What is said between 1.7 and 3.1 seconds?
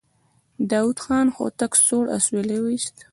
سوړ اسويلی وايست.